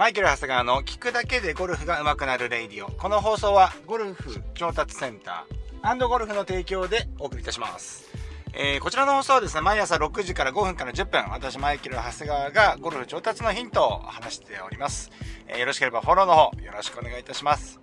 [0.00, 2.90] マイケル・長谷川の聞くだけでゴルフが上手くなるレイディオ。
[2.90, 8.08] この放送はゴルフ調達センターゴルフの提供でお送りいたします。
[8.54, 15.10] えー、こちらの放送はですね、毎朝6時から5分から10分、私、マイケル・長谷川がゴルフ調達のヒントを話しております。
[15.46, 17.78] えー、よろしければフォローの方、よろしくお願いいたします。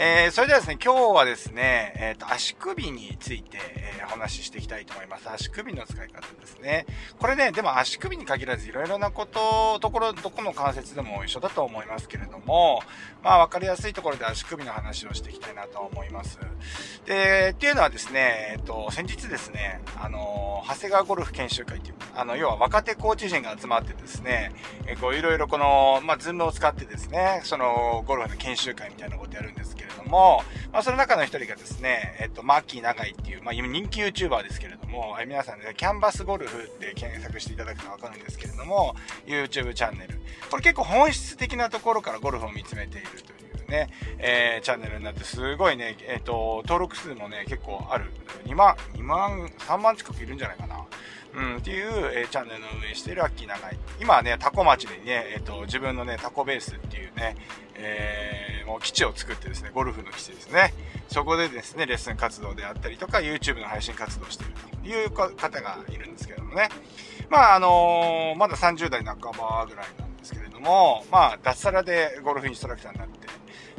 [0.00, 5.28] えー、それではですね、今日はですね、えっ、ー、と、足首について、えー、お話ししていきたいと思います。
[5.28, 6.86] 足首の使い方ですね。
[7.18, 12.80] これね、でも足首に限らずいろいろなこと、ところ、どこの関節でも一緒だと思いますけれども、
[13.22, 16.38] まあ、わかりやすいところで足首の話をしていきたいなと思います。
[17.06, 24.52] で、っていうのはですね、えっ、と、先日ですね、あの、長谷川ゴルフ研修会っていう、あの、要は若手コーチ陣が集まってですね、
[24.86, 38.94] えこう、いろいろこの、まあ、ズームを使ってですね、その、ゴルフの研修会みたいなことやるんですけれども、まあ、その中の一人がですね、えっと、マッキー長井っていう、まあ、人気 YouTuber ですけれども、え皆さんね、キャンバスゴルフって検索していただくとわかるんですけれども、
[39.26, 40.17] YouTube チャンネル。
[40.50, 48.10] これ結構本質的なところからゴルフを見つめているというね、えー、チャンネルになって、すごいね、えっ、ー、と、登録数もね、結構ある。
[48.46, 50.86] 2万、2万、3万近くいるんじゃないかな。
[51.34, 53.78] うん、っていう、えー、チャンネルの運営しているアッキー長井。
[54.00, 57.36] 今はね、タコ町でね、えっ、ー、と、自分のね、タコベースっていうね、
[57.74, 60.72] えー、もう基地を作ってですね、ゴルフの基地ですね。
[61.08, 64.52] そこでですね、レッスン活動であったりとか、YouTube の配信活動している
[64.82, 66.70] という方がいるんですけどもね。
[67.28, 70.07] まあ、あの、まだ30代半ばぐらいなんですけれ
[70.58, 73.18] ども、まあ、脱サラでゴルフインストラクターになって、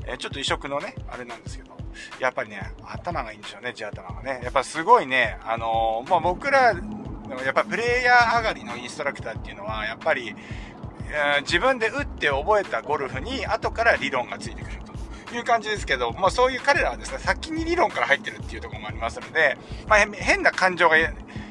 [0.06, 1.78] えー、ちょっと異色のね、あれなんですけど、
[2.20, 4.40] やっぱりね、頭がいいんでしょうね、地頭がね。
[4.44, 6.74] やっぱすごいね、あのー、まあ僕ら
[7.46, 10.36] やっぱプレイヤー上がりのインストラクターっていうのは、やっぱり、
[11.12, 14.78] え、自分で打って覚えたゴルフに後から理論がついてくる
[15.30, 19.58] という感じですけど、まあそういう彼らはですね、先に理論から入ってるっていうところもありますので、
[19.88, 20.98] まあ変な感情が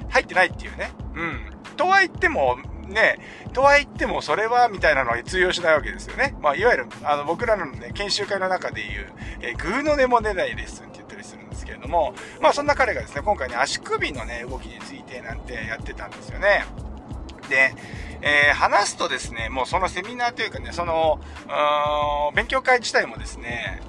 [0.09, 0.91] 入ってないっていうね。
[1.15, 1.59] うん。
[1.77, 3.19] とは言っても、ね、
[3.53, 6.37] とは言ってもそれはみたいなのは通用しないわけですよね。
[6.41, 16.65] まあいわゆる、あの僕らのね、研修会の中でいう、えー、グーの根も出ないレッスンって言ったりするんですけれども、まあそんな彼がですね、今回ね、足首のね、動きについてなんてやってたんですよね。
[17.49, 17.75] で、
[18.21, 21.21] えー、話すとですね、もうそのセミナーというかね、その、
[22.35, 23.81] 勉強会自体もですね、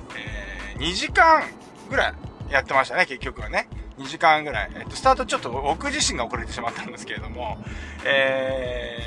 [0.76, 1.44] えー、2時間
[1.90, 2.14] ぐらい
[2.52, 3.68] やってましたね、結局はね。
[4.00, 4.72] 2時間ぐらい。
[4.76, 7.58] えっと、スタートちょっと僕自身が遅れてしまったんですけれども、
[8.06, 8.98] え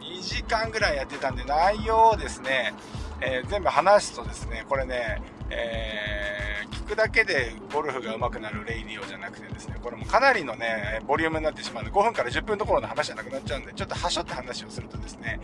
[0.00, 2.74] ー、2時間ぐらいやってたんで、内容をですね、
[3.20, 15.40] えー、全部話すとですね、これね、えー、聞くだけでゴルフが上手くなるレイディオじゃなくてですね、これもかなりのね、ボリュームになってしまうので、5分から10分どころの話じゃなくなっちゃうんで、ちょっとはしょって話をするとですね、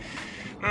[0.59, 0.63] う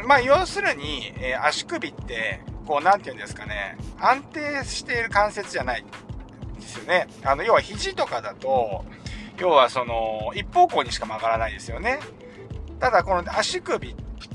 [0.00, 5.84] ーん、まあ要するに、えー、足首って、こう、なんて言うんですかね、安定している関節じゃない
[6.66, 7.06] ですよね。
[7.24, 8.84] あの、要は肘とかだと、
[9.38, 12.00] 要はその、一方向にしか曲がらないですよね。
[12.80, 13.94] ただ、この足首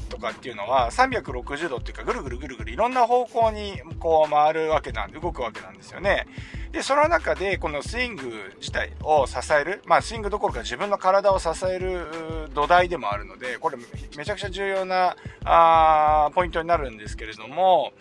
[0.09, 6.28] とかっていうのは360度っていうかぐるぐるぐるぐるいろんな方向にこう回るわけなんで動くわけなんですよね。
[6.72, 13.78] で、その中でこのスイング自体を支える、まあスイングどころか自分の体を支える土台でもあるので、これ
[14.18, 15.16] めちゃくちゃ重要な
[15.46, 17.94] あポイントになるんですけれども、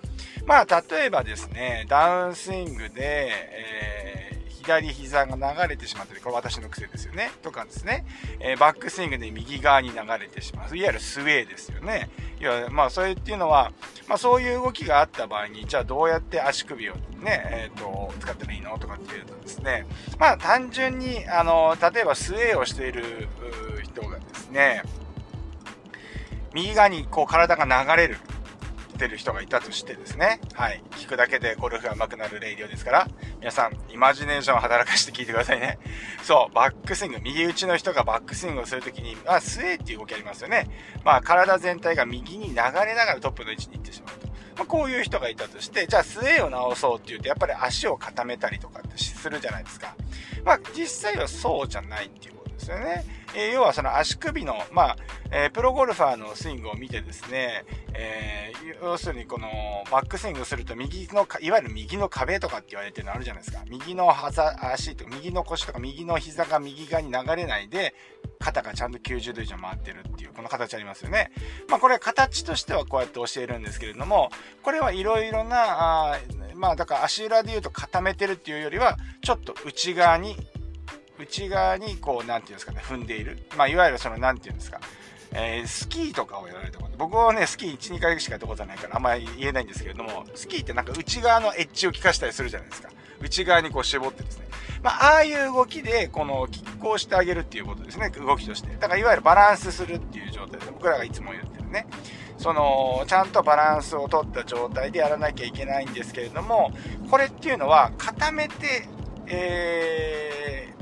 [0.47, 4.10] まあ例えばですね、ダウンスイングで、えー
[4.71, 7.33] 左膝が流れてしまってこれ私の癖ですよね。
[7.43, 8.07] とかですね、
[8.39, 10.77] えー、バックスイングで右側に流れてしまう。
[10.77, 12.09] いわゆるスウェーですよね。
[12.41, 13.73] いや、まあ、それっていうのは、
[14.07, 19.87] まあ、そういう動きがあった場合に、じゃあどうやって足首をね、えっ、ー、と、使ったらいいのとかっていうとですね、
[20.19, 23.29] まあ、単純に、あの、例えばスウェーをしている
[23.83, 24.83] 人がですね、
[26.55, 28.19] 右側にこう体が流れる。
[29.01, 35.79] ってる人がいたとしてですね、はい、聞くだけでゴルフが上手くなるレイディオですから、皆さん、イマジネーションを働かして聞いてくださいね。
[36.23, 40.69] そう、バックスイング、右打ちの人がバックスイングをするときに、まあ、スウェーっていう動きありますよね。
[41.03, 44.29] まあ、体全体が右に流れながらトップの位置に行ってしまうと。
[44.29, 49.97] まあ、こういう人がいたとして、じゃあスウェーを直そうって言うと、やっぱり足を固めたりとかってするじゃないですか。
[50.45, 53.05] まあ、実際はそうじゃないっていうですよね。
[53.35, 54.97] え、要はその足首の、まあ、
[55.33, 57.65] え、プロゴルファーのスイングを見てですね、
[57.95, 59.49] えー、要するにこの
[59.91, 63.65] バックスイングすると右の、いわゆる右の壁とかって言われてるのあるじゃないですか。
[63.69, 67.95] 右の足とか、右の腰とか、右の膝が右側に流れないで、
[68.39, 71.31] 肩がちゃんと90度以上回ってるっていう、この形ありますよね。
[71.69, 74.31] まあこれ形としてはこうやって教えるんですけれども、
[74.63, 76.19] これはいろいろな、あ
[76.55, 80.37] まあだから足裏で言うと固めてるっていうよりは、ちょっと内側に
[81.21, 83.39] 内側にこう、なんていうんですかね、踏んでいる。
[83.57, 84.81] まあ、いわゆるその、なんていうんですか、
[85.33, 92.91] えー、スキーとかをやられたこと、僕はね、スキー1、2回しかやったことないから、あんまり言えないんですけれども、スキーってなんか内側のエッジを効かしたりするじゃないですか。
[93.21, 94.47] 内側にこう絞ってですね。
[94.83, 98.75] まあ、ああいう動きで、この、拮抗してあげるっていうことですね、動きとして。
[98.77, 101.87] だから、いわゆるバランスするっていう状態で、僕らがいつも言ってるね。
[102.39, 106.73] その、ちゃんとバランスを取った状態でやらなきゃいけないんですけれども、
[107.11, 108.89] これっていうのは、固めて、
[109.27, 110.80] えー、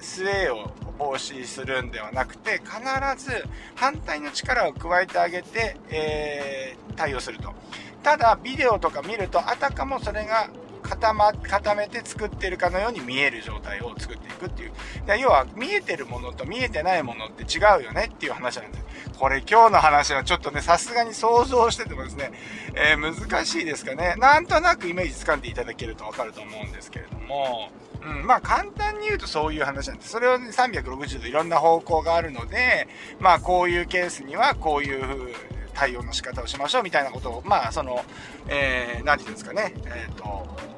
[0.00, 3.44] スウェーを防止するんではなくて、必ず
[3.74, 7.54] 反対の力を加えてあげて、えー、対応すると。
[8.02, 10.48] ただ、ビデオとか見ると、あたかもそれが
[10.82, 14.72] 固ま、固めて作ってるかのように見える状態を作っていくっていう。
[15.18, 18.84] 要は、見えてるものと見えてないものって違うよねっていう話なんです。
[19.18, 22.32] これ今日の話はちょっとね、さすがに想像しててもですね、
[22.74, 24.14] えー、難しいですかね。
[24.16, 27.70] なんとなくイメージ掴んでいただけるとわかると思うんですけれども、
[28.02, 30.10] うん、まあ簡単に言うとそういう話なんです。
[30.10, 32.88] それを、ね、360度いろんな方向があるので、
[33.18, 35.34] まあこういうケースにはこういう
[35.74, 38.04] 対応の仕方をしましょうみたいなことを、まあその、
[38.48, 40.70] えー、何て言うんですかね、えっ、ー、と、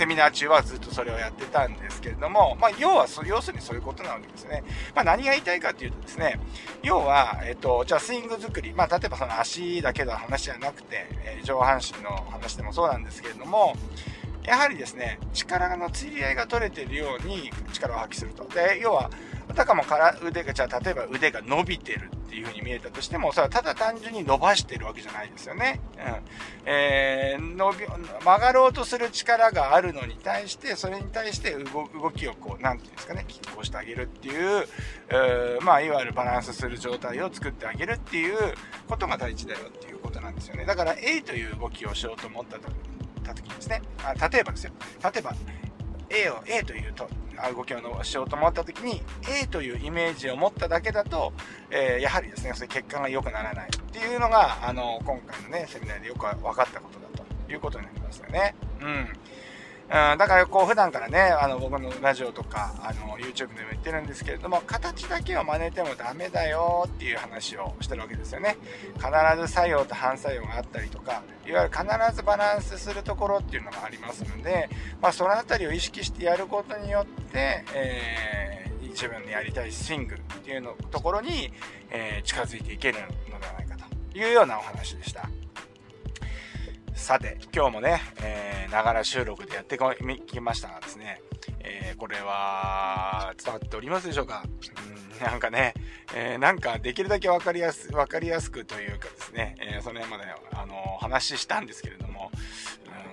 [0.00, 4.64] セミナー中はずっとそれをやってたんですけれども、まあ、要は、要するにそういうことなわけですね。
[4.94, 6.40] まあ、何が言いたいかというとですね、
[6.82, 13.74] 要は、えっと、じゃあスイング作り、まあ、例えばその足だけの話じゃなくて、えー、上半身の話でもそうなんですけれども、
[14.44, 18.44] やはりですね、力の釣り合いが取れているように力を発揮すると。
[18.44, 19.10] で、要は、
[19.48, 25.80] あたかもから腕が、じゃあ例えば腕が伸びてるっていう風に見えたとしても、それはただ単純に伸ばしてるわけじゃないですよね。
[25.98, 26.22] うん。
[26.64, 34.68] えー、伸び、曲がろうとする力があるのに対して、それに対して動きをこう、なんていうんですかね、拮抗してあげるっていう、
[35.08, 38.54] えー、まあ、いわゆるバランスする状態を作ってあげるっていう
[38.88, 40.64] ことが大事だよっていうことなんですよね。
[40.64, 42.72] だから A という動きをしようと思った時
[43.38, 44.72] にですね、あ例えばですよ、
[45.02, 45.34] 例えば
[46.10, 47.08] A を A というと
[47.54, 49.00] 動きをしようと思った時に
[49.42, 51.32] A というイメージを持っただけだと、
[51.70, 58.54] えー、やはりですねそれ結果が良くならないっていうのがあの今回のねセミナーでよく分かったことだということになりますよね。
[58.80, 59.08] うん。
[59.90, 68.56] うん、だからこう普段からね、あの僕のラジオとか、あの YouTube でも言ってるんですけれども、形だけを真似てもダメだよっていう話をしてるわけですよね。
[68.94, 69.08] 必
[69.40, 74.70] ず作用と反作用があったりとか、いわゆる必ずバランスするところっていうのがありますので、
[75.02, 81.52] まあその辺りを意識してやることによって、えー、自分のやりたいスイングっていうのところに、
[81.90, 83.76] えー、近づいていけるのではないか
[84.12, 85.28] というようなお話でした。
[87.00, 89.78] さて、今日もね、えながら収録でやって
[90.26, 91.22] きましたがですね、
[91.60, 95.74] えー、これは伝わっておりますでしょうか、うん、なんかね、
[96.14, 102.09] えー、なんかできるだけ分かりやす分かりやすくというかですね、えー、その辺まであの話したんですけれども、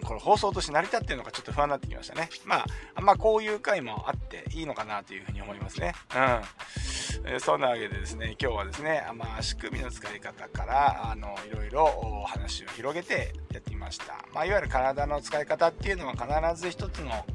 [0.07, 2.29] これ放送として成り立ってるのかちょっと不安になってきましたね。
[2.45, 2.65] ま
[2.95, 5.93] あ、まあ、こういう回もあっていいのかなというふうに思いますね。
[6.15, 7.33] うん。
[7.33, 14.25] えそんなわけでですね、今日はですね、まあ、仕組みの使い方から、あの、いろいろお話を広げてやってみました。
[14.33, 17.25] まあ、いわゆる体の使い方っていうのは必ず一つの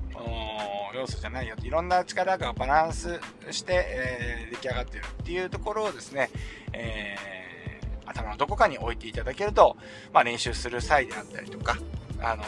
[0.94, 3.18] 要素じゃないよいろんな力がバランス
[3.50, 6.30] して、えー、出来上がってるっていうところをですね、
[6.72, 9.76] えー、頭のどこかに置いていただけると、
[10.12, 11.78] まあ、練習する際であったりとか、
[12.22, 12.42] あの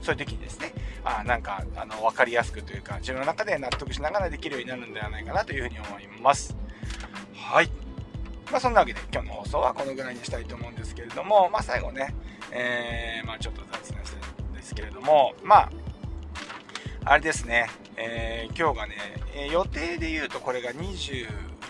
[0.00, 0.72] ー、そういう時にですね、
[1.04, 6.56] あなんかあの分かりやすくというか自分の中で納得しながらできるようになるんではないかなというふうに思います。
[7.34, 7.70] はい。
[8.50, 12.14] まあ、そんなわけで今日の放送はこのぐらいにしたいと思うんですけれども、まあ、最後ね、
[12.52, 15.70] えー、まあ、ちょっと雑談してるんですけれども、まあ、
[17.04, 18.94] あれですね、えー、今日がね、
[19.34, 20.72] え、予定で言うとこれが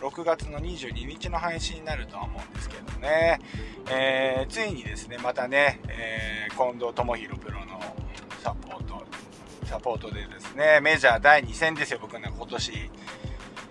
[0.07, 3.41] 6月の22日の配信になるとは思うんですけどね、
[3.91, 7.81] えー、ついにですね、またね、え近藤智弘プロの
[8.41, 9.05] サポート、
[9.65, 12.73] サポートでですね、メジャー第2戦ですよ、僕ね、今年。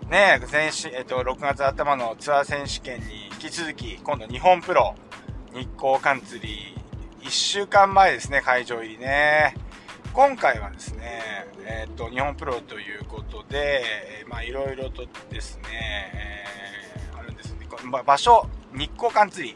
[0.09, 4.93] ね、前、えっと、6月頭のツアー選手権に引き続き、今度日本プロ、
[5.53, 9.55] 日光カンツリー、1週間前ですね、会場入りね。
[10.13, 11.21] 今回はですね、
[11.65, 13.83] えっ、と、日本プロということで、
[14.27, 15.63] まあ、いろいろとですね、
[16.13, 17.67] えー、あるんですね。
[18.05, 19.55] 場所、日光カンツリー。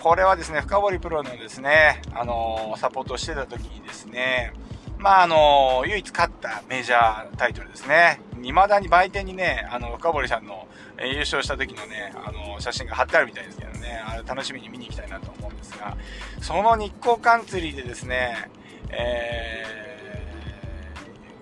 [0.00, 4.52] これはですね、深堀プロのですね、あのー、サポートしてた時にですね、
[4.96, 8.20] まあ、あのー、唯一勝ったメジャータイトルですね。
[8.42, 10.68] 未だに売店にね、あの、深堀さんの、
[11.04, 15.96] 優勝した時のね、あの写真が貼ってあるみたいですけどね、あれ楽しみに見に行きたいなと思うんですが、
[16.40, 18.50] その日光カンツリーでですね、
[18.90, 19.87] えー、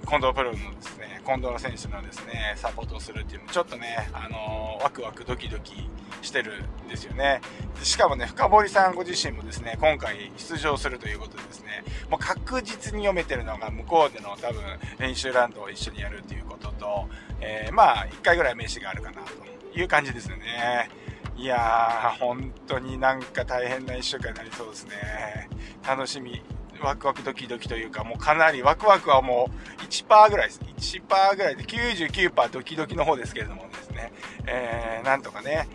[0.07, 5.89] 近藤プロのですね、近藤選手のですね、サポートをするっていうのもちょっとね、あのー、ワクワクドキドキ
[6.23, 7.41] してるんですよね。
[7.83, 14.63] しかもね、深堀さんご自身もですね、今回出場するということでですね、もう確実に読めてるのが向こうでの多分
[15.01, 17.09] 練習ラウンドを一緒にやるということと、
[17.41, 19.33] えー、まあ、1回ぐらい名刺があるかなと
[19.77, 20.89] いう感じですよね。
[21.37, 25.49] いやー、本当になんか大変な1週間になりそうですね。
[25.85, 26.41] 楽しみ。
[26.83, 30.61] ワクワクドキドキというか、もうかなりワクワクはもう1%ぐらいです。
[31.01, 34.13] 1%ぐらいで99%ドキドキの方ですけれどもですね、
[34.47, 35.69] えー、なんとかね、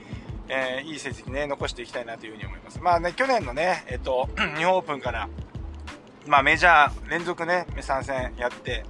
[0.48, 2.79] えー、いい成績ね、残していきたいなというふうに思います。
[2.81, 5.29] まあね、去年のね、えっと、 日本オープンから、
[6.27, 8.84] まあメジャー連続ね、3戦やって、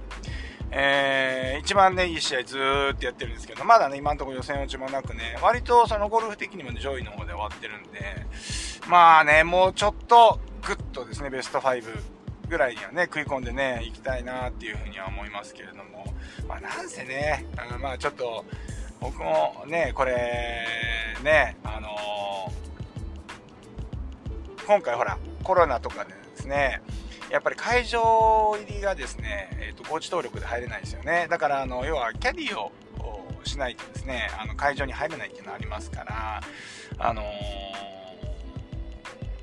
[0.74, 8.26] えー、一番ね、いい試合ずーっとやってるんですけど、まだね、今のところ予選落ちもなくね、割とそのゴルフ的にも、上位の方で終わってるんで、
[8.88, 11.82] まあね、もうちょっと、ぐっとですね、ベスト5
[12.48, 16.14] ぐらいにはね、食い込んでね、行きたいなっていうふうには思いますけれども、
[16.48, 18.44] まあなんせね、あのまあちょっと、
[19.00, 20.66] 僕もね、これ、
[21.24, 26.82] ね、あのー、今回ほら、コロナとかでですね、
[27.30, 31.26] やっぱり会場入りがですね、えーと、高知登録で入れないですよね。
[31.28, 32.70] だから、あの、要はキャディを
[33.44, 36.40] しないとですね、あの会場に入れないっていうのがありますから、
[36.98, 37.24] あのー、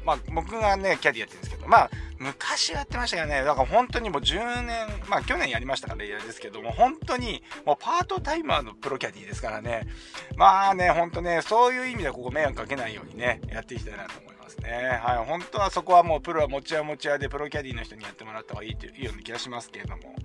[0.09, 9.87] まあ、僕がね、キャディやってるんですけど、まあ、昔やってましたけどね、だから本当にもう10年、まあ去年やりましたから嫌ですけども、本当にもうパートタイマーのプロキャディですからね、
[10.35, 14.38] まあね、本当ね、そういう意味ではここ迷惑かけないようにね、やっていきたいなと思います。
[14.57, 14.99] ね。
[15.01, 20.15] はい、本当はそこはもうプロは持ち屋持ち屋でプロキャディの人にやってもらった方がいいというような気がしますけれども、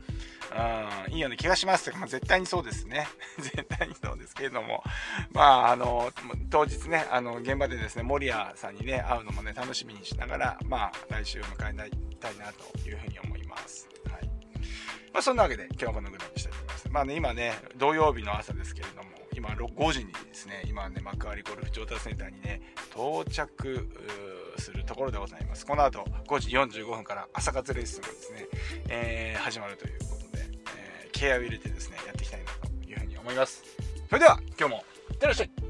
[1.07, 3.07] うん、いいような気がしますとかまあ、絶対にそうですね。
[3.39, 4.83] 絶対にそうですけれども、
[5.33, 6.13] まあ、あの、
[6.51, 13.89] 当日ね、あの、現場でですね、守谷さんにね、会うのもね、楽しみにしながら、まあ、来週を迎えたいなというふうに思います。
[14.11, 14.27] はい。
[15.13, 16.89] まあ、そんなわけで、今日はこのぐらいにしたいと思います。
[16.91, 22.61] まあね、今ね、土曜日の朝ですけれども、今、5時にですね、今ね、幕張ゴルフ調達センターにね、
[22.91, 23.89] 到着
[24.59, 25.67] するところでございます。
[25.67, 28.47] この後、5時45分から朝活レッスンがですね、
[28.89, 30.45] えー、始まるということで
[30.77, 33.63] えケアを入れてですね、やっていきたいなというふうに思います。
[34.09, 35.64] それでは、今日もいってらっしゃい